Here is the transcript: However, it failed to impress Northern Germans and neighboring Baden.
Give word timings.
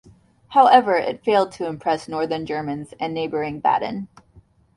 However, 0.47 0.95
it 0.95 1.23
failed 1.23 1.51
to 1.51 1.67
impress 1.67 2.07
Northern 2.07 2.43
Germans 2.47 2.95
and 2.99 3.13
neighboring 3.13 3.59
Baden. 3.59 4.07